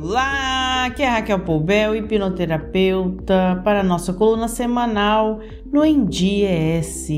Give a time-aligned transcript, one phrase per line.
[0.00, 5.40] Olá, aqui é Raquel Poubel, hipnoterapeuta, para nossa coluna semanal
[5.72, 7.08] no EnDias,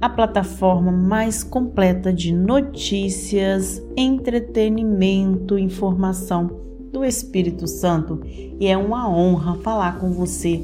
[0.00, 6.46] a plataforma mais completa de notícias, entretenimento, informação
[6.90, 8.22] do Espírito Santo.
[8.24, 10.58] E é uma honra falar com você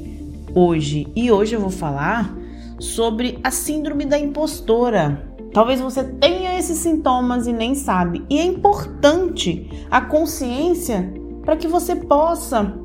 [0.55, 1.05] hoje.
[1.15, 2.35] E hoje eu vou falar
[2.79, 5.23] sobre a síndrome da impostora.
[5.53, 8.23] Talvez você tenha esses sintomas e nem sabe.
[8.27, 11.18] E é importante a consciência
[11.49, 12.75] para que você possa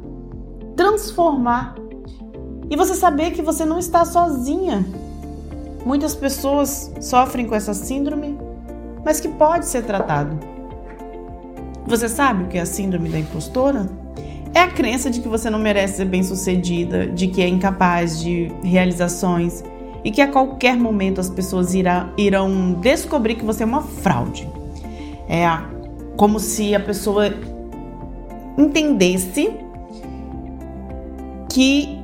[0.75, 1.75] transformar
[2.71, 4.87] e você saber que você não está sozinha.
[5.85, 8.39] Muitas pessoas sofrem com essa síndrome,
[9.05, 10.41] mas que pode ser tratado.
[11.87, 13.87] Você sabe o que é a síndrome da impostora?
[14.55, 18.51] É a crença de que você não merece ser bem-sucedida, de que é incapaz de
[18.63, 19.63] realizações
[20.03, 24.49] e que a qualquer momento as pessoas irá, irão descobrir que você é uma fraude.
[25.29, 25.69] É a,
[26.17, 27.29] como se a pessoa
[28.57, 29.51] entendesse
[31.51, 32.01] que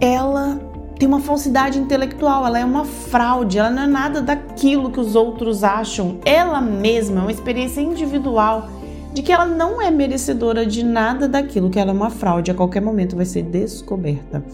[0.00, 0.58] ela
[0.98, 5.14] tem uma falsidade intelectual, ela é uma fraude, ela não é nada daquilo que os
[5.14, 6.18] outros acham.
[6.24, 8.68] Ela mesma é uma experiência individual
[9.12, 12.54] de que ela não é merecedora de nada daquilo, que ela é uma fraude, a
[12.54, 14.44] qualquer momento vai ser descoberta.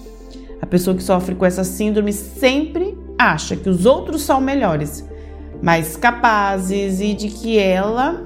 [0.61, 5.05] A pessoa que sofre com essa síndrome sempre acha que os outros são melhores,
[5.63, 8.26] mais capazes e de que ela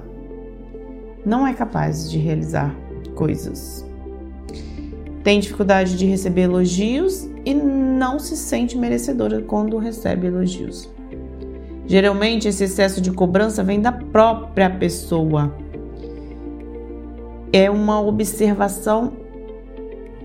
[1.25, 2.75] não é capaz de realizar
[3.15, 3.87] coisas.
[5.23, 10.89] Tem dificuldade de receber elogios e não se sente merecedora quando recebe elogios.
[11.87, 15.55] Geralmente, esse excesso de cobrança vem da própria pessoa.
[17.53, 19.13] É uma observação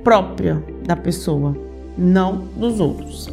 [0.04, 1.58] própria da pessoa,
[1.98, 3.28] não dos outros.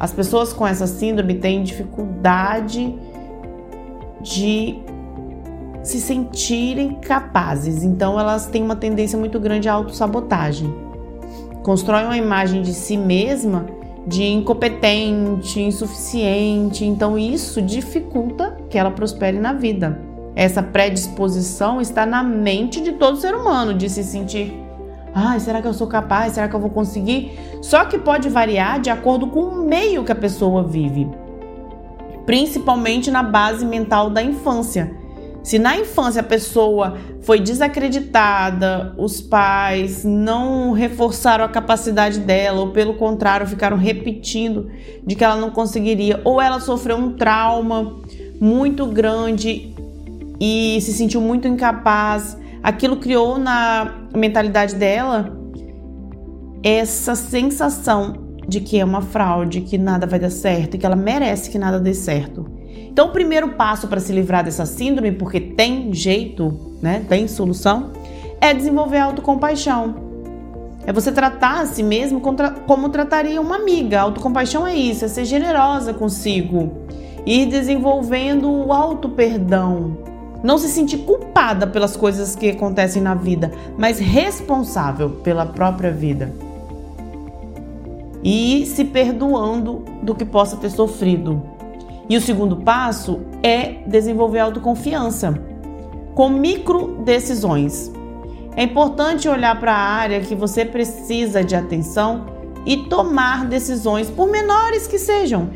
[0.00, 2.98] As pessoas com essa síndrome têm dificuldade
[4.22, 4.78] de
[5.82, 7.82] se sentirem capazes.
[7.82, 10.74] Então elas têm uma tendência muito grande à autossabotagem.
[11.62, 13.66] Constroem uma imagem de si mesma
[14.06, 16.84] de incompetente, insuficiente.
[16.84, 20.00] Então isso dificulta que ela prospere na vida.
[20.34, 24.70] Essa predisposição está na mente de todo ser humano de se sentir
[25.14, 26.34] Ai, será que eu sou capaz?
[26.34, 27.38] Será que eu vou conseguir?
[27.60, 31.08] Só que pode variar de acordo com o meio que a pessoa vive,
[32.24, 34.99] principalmente na base mental da infância.
[35.42, 42.70] Se na infância a pessoa foi desacreditada, os pais não reforçaram a capacidade dela, ou
[42.70, 44.70] pelo contrário, ficaram repetindo
[45.04, 47.96] de que ela não conseguiria, ou ela sofreu um trauma
[48.40, 49.74] muito grande
[50.40, 55.38] e se sentiu muito incapaz, aquilo criou na mentalidade dela
[56.62, 58.14] essa sensação
[58.46, 61.58] de que é uma fraude, que nada vai dar certo e que ela merece que
[61.58, 62.49] nada dê certo.
[62.90, 67.04] Então, o primeiro passo para se livrar dessa síndrome, porque tem jeito, né?
[67.08, 67.92] Tem solução,
[68.40, 69.94] é desenvolver autocompaixão.
[70.84, 72.20] É você tratar a si mesmo
[72.66, 74.00] como trataria uma amiga.
[74.00, 76.72] A autocompaixão é isso, é ser generosa consigo.
[77.24, 79.96] Ir desenvolvendo o auto-perdão.
[80.42, 86.32] Não se sentir culpada pelas coisas que acontecem na vida, mas responsável pela própria vida.
[88.24, 91.42] E se perdoando do que possa ter sofrido.
[92.10, 95.32] E o segundo passo é desenvolver autoconfiança
[96.12, 97.92] com micro decisões.
[98.56, 102.26] É importante olhar para a área que você precisa de atenção
[102.66, 105.50] e tomar decisões, por menores que sejam.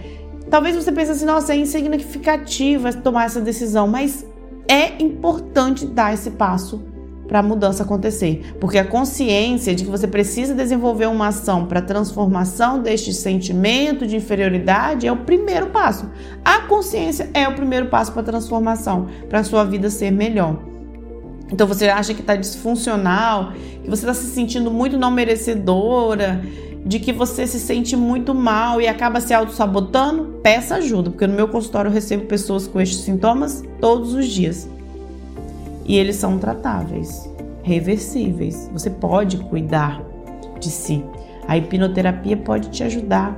[0.48, 4.24] Talvez você pense assim, nossa, é insignificativa tomar essa decisão, mas
[4.68, 6.84] é importante dar esse passo
[7.34, 11.80] para a mudança acontecer, porque a consciência de que você precisa desenvolver uma ação para
[11.80, 16.08] a transformação deste sentimento de inferioridade é o primeiro passo.
[16.44, 20.60] A consciência é o primeiro passo para a transformação, para a sua vida ser melhor.
[21.52, 23.50] Então você acha que está disfuncional,
[23.82, 26.40] que você está se sentindo muito não merecedora,
[26.86, 31.34] de que você se sente muito mal e acaba se auto-sabotando, peça ajuda, porque no
[31.34, 34.72] meu consultório eu recebo pessoas com estes sintomas todos os dias
[35.84, 37.28] e eles são tratáveis,
[37.62, 38.70] reversíveis.
[38.72, 40.02] Você pode cuidar
[40.58, 41.04] de si.
[41.46, 43.36] A hipnoterapia pode te ajudar.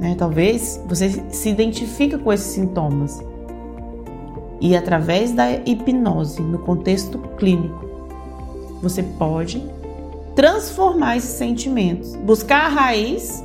[0.00, 0.14] Né?
[0.16, 3.22] Talvez você se identifique com esses sintomas.
[4.60, 7.86] E através da hipnose, no contexto clínico,
[8.82, 9.64] você pode
[10.34, 13.44] transformar esses sentimentos, buscar a raiz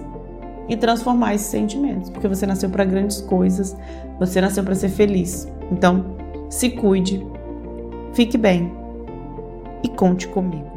[0.68, 3.76] e transformar esses sentimentos, porque você nasceu para grandes coisas,
[4.20, 5.48] você nasceu para ser feliz.
[5.72, 6.16] Então,
[6.50, 7.26] se cuide,
[8.14, 8.72] Fique bem
[9.84, 10.73] e conte comigo.